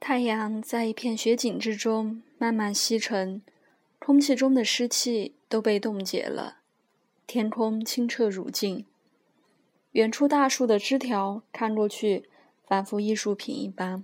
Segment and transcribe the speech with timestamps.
[0.00, 3.42] 太阳在一片雪景之中慢慢西沉，
[3.98, 6.56] 空气中的湿气都被冻结了，
[7.26, 8.86] 天空清澈如镜。
[9.92, 12.24] 远处大树的枝条看过去，
[12.66, 14.02] 仿佛艺术品一般。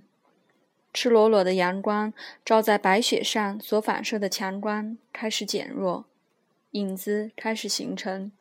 [0.93, 2.13] 赤裸裸的阳光
[2.45, 6.05] 照在白雪上，所反射的强光开始减弱，
[6.71, 8.31] 影子开始形成，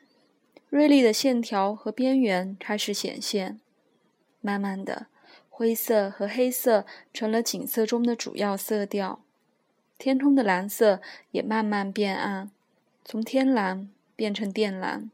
[0.68, 3.59] 锐利的线条和边缘开始显现，
[4.43, 5.07] 慢慢的。
[5.59, 6.84] 灰色和黑色
[7.14, 9.25] 成了景色中的主要色调，
[9.96, 11.00] 天空的蓝色
[11.31, 12.50] 也慢慢变暗，
[13.07, 15.11] 从天蓝变成靛蓝，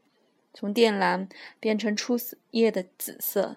[0.53, 1.29] 从靛蓝
[1.61, 2.17] 变成初
[2.51, 3.55] 夜的紫色。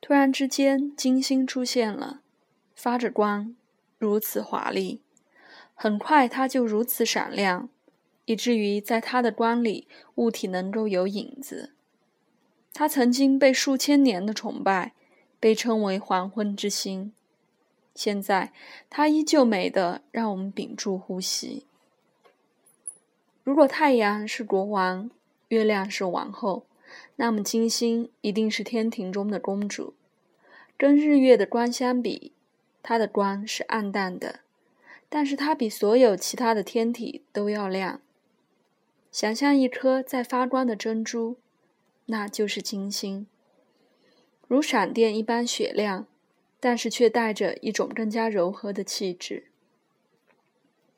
[0.00, 2.22] 突然之间，金星出现了，
[2.74, 3.54] 发着光，
[3.98, 5.02] 如此华丽。
[5.74, 7.68] 很快，它就如此闪亮，
[8.24, 11.74] 以至于在它的光里，物体能够有影子。
[12.72, 14.92] 它曾经被数千年的崇拜，
[15.40, 17.12] 被称为黄昏之星。
[17.94, 18.52] 现在，
[18.88, 21.66] 它依旧美得让我们屏住呼吸。
[23.42, 25.10] 如果太阳是国王，
[25.48, 26.66] 月亮是王后，
[27.16, 29.94] 那么金星一定是天庭中的公主。
[30.76, 32.30] 跟日月的光相比，
[32.84, 34.40] 它的光是暗淡的，
[35.08, 38.00] 但是它比所有其他的天体都要亮。
[39.10, 41.38] 想象一颗在发光的珍珠。
[42.10, 43.26] 那就是金星，
[44.46, 46.06] 如闪电一般雪亮，
[46.58, 49.48] 但是却带着一种更加柔和的气质，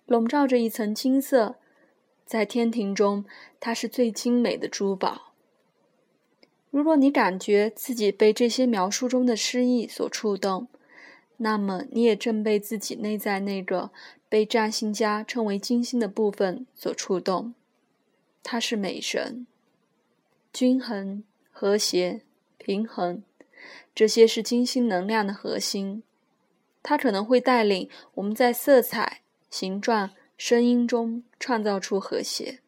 [0.06, 1.56] 笼罩着一层金色。
[2.24, 3.24] 在天庭中，
[3.58, 5.32] 它是最精美的珠宝。
[6.70, 10.68] 如果你感觉自己被这些描述中的诗意所触动，
[11.38, 13.90] 那么你也正被自己内在那个
[14.28, 17.54] 被占星家称为金星的部分所触动。
[18.44, 19.48] 它是美神。
[20.52, 22.22] 均衡、和谐、
[22.58, 23.22] 平衡，
[23.94, 26.02] 这些是金星能量的核心。
[26.82, 29.20] 它可能会带领我们在色彩、
[29.50, 32.60] 形状、声音中创造出和谐，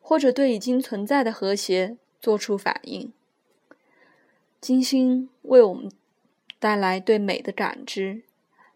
[0.00, 3.12] 或者对已经存在的和谐做出反应。
[4.60, 5.92] 金星为我们
[6.58, 8.22] 带来对美的感知，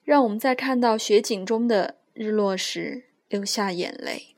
[0.05, 4.30] 让我们在看到雪景中的日落时流下眼泪。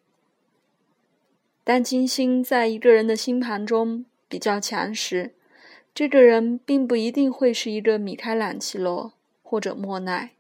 [1.65, 5.33] 但金星在一个人的星盘中比较强时，
[5.95, 9.13] 这个人并不一定会是一个米开朗基罗
[9.43, 10.33] 或者莫奈，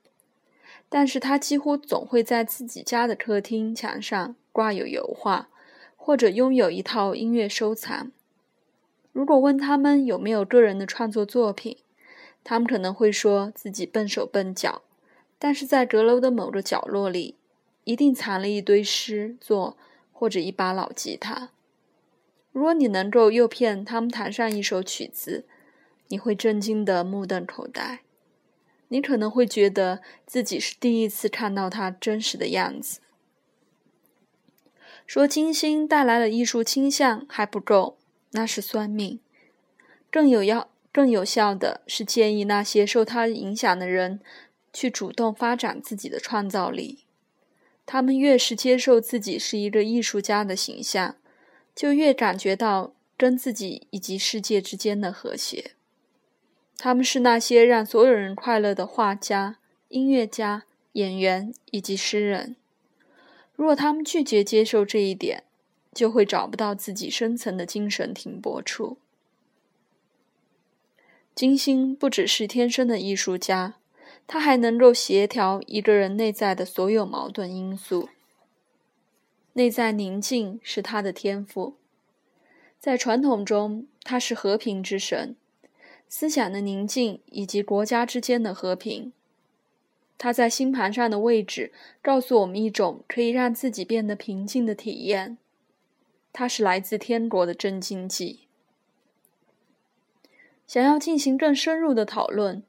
[0.88, 5.48] 但是他几乎总会在自己家的客厅墙上挂有油画，
[5.94, 8.10] 或者拥有一套音乐收藏。
[9.12, 11.76] 如果问他们有没有个人的创作作品，
[12.42, 14.82] 他们可能会说自己笨手笨脚，
[15.38, 17.36] 但是在阁楼的某个角落里，
[17.84, 19.76] 一定藏了一堆诗作。
[20.22, 21.50] 或者一把老吉他。
[22.52, 25.48] 如果你能够诱骗他们弹上一首曲子，
[26.06, 28.02] 你会震惊的目瞪口呆。
[28.86, 33.00] 你可能会觉得自己是第一次看到他真实的样子。
[35.08, 37.98] 说金星带来了艺术倾向还不够，
[38.30, 39.18] 那是算命。
[40.08, 44.20] 更有要更有效的是建议那些受他影响的人
[44.72, 47.06] 去主动发展自己的创造力。
[47.92, 51.16] 他们越是接受自己是一个艺术家的形象，
[51.74, 55.72] 就越感觉到跟自己以及世界之间的和谐。
[56.78, 59.58] 他们是那些让所有人快乐的画家、
[59.88, 62.56] 音乐家、演员以及诗人。
[63.54, 65.44] 如果他们拒绝接受这一点，
[65.92, 68.96] 就会找不到自己深层的精神停泊处。
[71.34, 73.74] 金星不只是天生的艺术家。
[74.32, 78.08] 它还能够协调一个人内在的所有矛盾因素。
[79.52, 81.74] 内在宁静是他的天赋，
[82.80, 85.36] 在传统中，他是和平之神，
[86.08, 89.12] 思想的宁静以及国家之间的和平。
[90.16, 95.36] 他在星盘上的位置告诉我们一种可以让自己变得平静的体验。
[96.32, 98.48] 它是来自天国的镇静剂。
[100.66, 102.62] 想要进行更深入的讨论。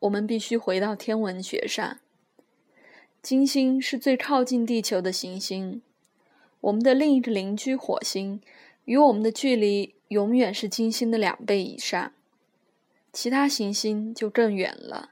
[0.00, 1.98] 我们必须回到天文学上。
[3.22, 5.82] 金星是最靠近地球的行星，
[6.62, 8.40] 我们的另一个邻居火星
[8.86, 12.12] 与我们的距离永远是金星的两倍以上，
[13.12, 15.10] 其他行星就更远了。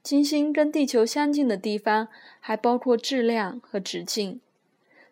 [0.00, 2.06] 金星跟地球相近的地方
[2.38, 4.40] 还包括质量和直径，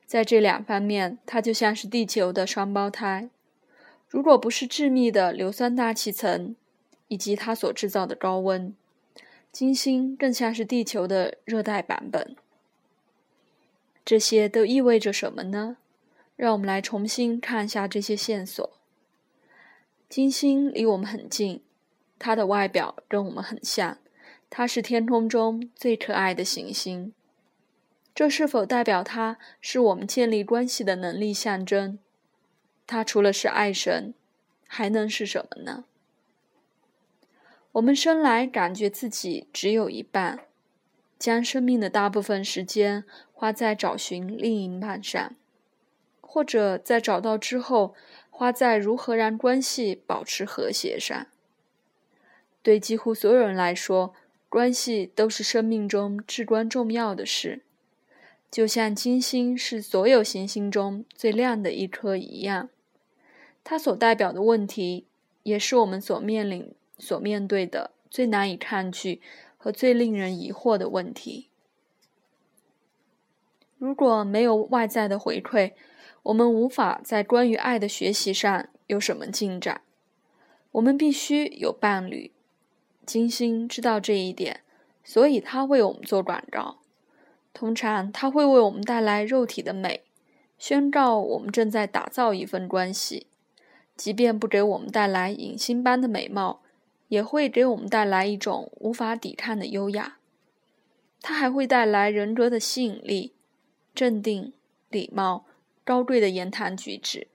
[0.06, 3.28] 在这两方面，它就像是地球的双胞胎。
[4.08, 6.54] 如果不是致密的硫酸大气层，
[7.14, 8.74] 以及它所制造的高温，
[9.52, 12.34] 金星更像是地球的热带版本。
[14.04, 15.76] 这些都意味着什么呢？
[16.34, 18.68] 让我们来重新看一下这些线索。
[20.08, 21.62] 金星离我们很近，
[22.18, 23.98] 它的外表跟我们很像，
[24.50, 27.12] 它是天空中最可爱的行星。
[28.12, 32.00] 这是否代表它是我们建立关系的能力象征？
[32.88, 34.14] 它除了是爱神，
[34.66, 35.84] 还能是什么呢？
[37.74, 40.44] 我们生来感觉自己只有一半，
[41.18, 45.34] 将生命的大部分时间花在找寻另一半上，
[46.20, 47.96] 或者在找到之后，
[48.30, 51.26] 花在如何让关系保持和谐上。
[52.62, 54.14] 对几乎所有人来说，
[54.48, 57.62] 关系都是生命中至关重要的事，
[58.52, 62.68] 就像金星是所有行星中最亮的一颗一样。
[63.64, 65.06] 它所代表的问题，
[65.42, 66.72] 也是我们所面临。
[66.98, 69.20] 所面对的最难以抗拒
[69.56, 71.48] 和最令人疑惑的问题。
[73.78, 75.72] 如果没有外在的回馈，
[76.22, 79.82] 我们无法在关于爱的学习上有什么进展。
[80.72, 82.32] 我们必须有伴侣。
[83.04, 84.62] 金星知道这一点，
[85.04, 86.78] 所以他为我们做广告。
[87.52, 90.02] 通常，他会为我们带来肉体的美，
[90.58, 93.26] 宣告我们正在打造一份关系，
[93.94, 96.62] 即便不给我们带来影星般的美貌。
[97.08, 100.18] 也会给我们带来一种无法抵抗的优雅，
[101.20, 103.32] 它还会带来人格的吸引力、
[103.94, 104.52] 镇定、
[104.88, 105.44] 礼貌、
[105.84, 107.28] 高贵的言谈举止。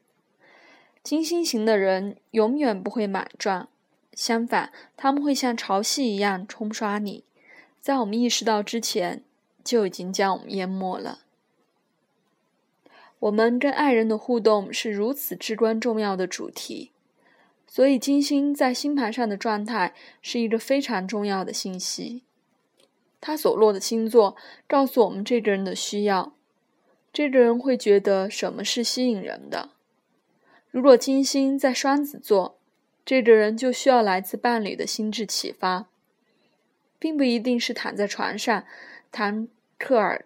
[1.01, 3.69] 金星型的人永远不会莽撞，
[4.13, 7.23] 相反，他们会像潮汐一样冲刷你，
[7.79, 9.23] 在我们意识到之前
[9.63, 11.19] 就已经将我们淹没了。
[13.19, 16.91] 我们跟爱人的互动是如此至关重要的主题。
[17.71, 19.93] 所以，金星在星盘上的状态
[20.23, 22.23] 是一个非常重要的信息。
[23.21, 24.35] 它所落的星座
[24.67, 26.33] 告诉我们这个人的需要。
[27.13, 29.69] 这个人会觉得什么是吸引人的。
[30.71, 32.57] 如果金星在双子座，
[33.05, 35.87] 这个人就需要来自伴侣的心智启发，
[36.97, 38.65] 并不一定是躺在床上
[39.11, 40.25] 谈克尔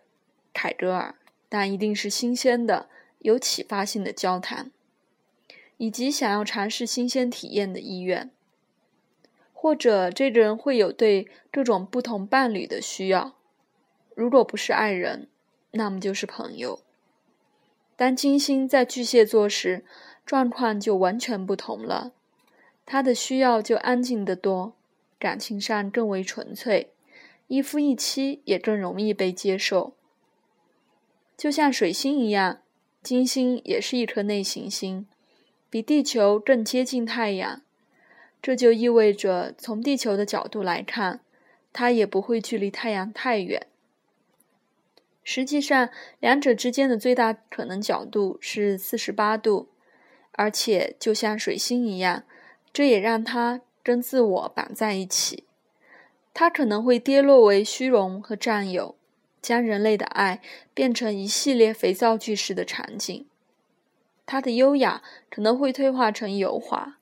[0.54, 1.16] 凯格尔，
[1.50, 2.88] 但一定是新鲜的、
[3.19, 4.72] 有启发性的交谈。
[5.83, 8.31] 以及想要尝试新鲜体验的意愿，
[9.51, 13.35] 或者这个人会有对各种不同伴侣的需要。
[14.15, 15.27] 如果不是爱人，
[15.71, 16.80] 那么就是朋友。
[17.97, 19.83] 当金星在巨蟹座时，
[20.25, 22.13] 状况就完全不同了，
[22.85, 24.77] 他的需要就安静得多，
[25.19, 26.94] 感情上更为纯粹，
[27.47, 29.97] 一夫一妻也更容易被接受。
[31.35, 32.59] 就像水星一样，
[33.01, 35.06] 金星也是一颗内行星。
[35.74, 37.64] 比地球更接近太阳，
[38.44, 41.22] 这就意味着从地球的角度来看，
[41.74, 43.66] 它也不会距离太阳太远。
[45.24, 45.90] 实际上，
[46.20, 49.70] 两者之间的最大可能角度是四十八度，
[50.34, 52.22] 而且就像水星一样，
[52.72, 55.46] 这也让它跟自我绑在一起。
[56.36, 58.96] 它可能会跌落为虚荣和占有，
[59.42, 60.40] 将人类的爱
[60.76, 63.26] 变成一系列肥皂剧式的场景。
[64.25, 66.98] 他的优雅可能会退化成油滑，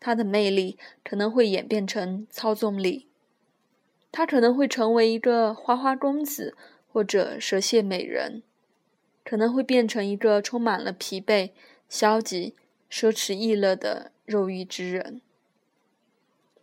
[0.00, 3.06] 他的魅力可能会演变成操纵力，
[4.10, 6.56] 他可能会成为一个花花公子
[6.92, 8.42] 或者蛇蝎美人，
[9.24, 11.50] 可能会变成一个充满了疲惫、
[11.88, 12.54] 消极、
[12.90, 15.20] 奢侈逸乐的肉欲之人。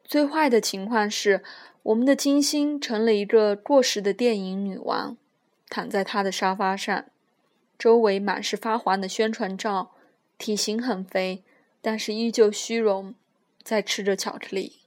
[0.04, 1.44] 最坏的情况是，
[1.84, 5.16] 我们的金星成了一个过时的电影女王，
[5.70, 7.06] 躺在她的沙发上。
[7.80, 9.92] 周围满是发黄的宣传照，
[10.42, 11.44] 体型很肥，
[11.84, 13.14] 但是依旧虚荣，
[13.62, 14.80] 在吃着巧克力。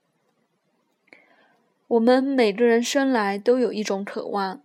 [1.87, 4.63] 我们每个人生来都有一种渴望，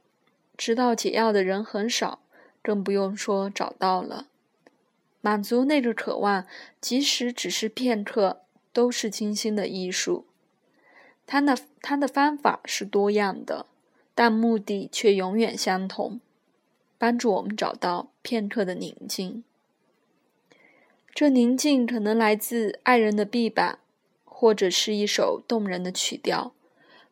[0.58, 2.24] 知道解药的人很少，
[2.64, 4.30] 更不用说找到了。
[5.22, 6.48] 满足那个渴望，
[6.82, 8.42] 即使只是片刻，
[8.74, 10.26] 都是精心的艺术。
[11.28, 13.68] 他的他的方法是多样的，
[14.16, 16.20] 但目的却永远相同。
[16.98, 19.44] 帮助我们找到片刻的宁静。
[21.20, 23.80] 这宁静可能来自爱人的臂膀，
[24.24, 26.54] 或者是一首动人的曲调，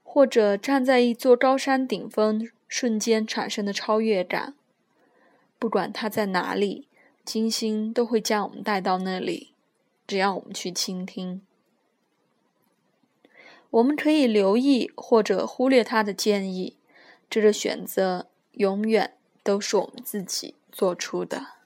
[0.02, 4.56] 或者站在一座高山顶峰瞬间产生的超越感。
[5.60, 6.88] 不管它在哪里，
[7.26, 9.52] 金星都会将我们带到那里，
[10.08, 11.42] 只要我们去倾听。
[13.72, 16.78] 我们可以留意或者忽略他的建议，
[17.30, 19.16] 这个选择永远。
[19.44, 21.57] 都是我们自己做出的。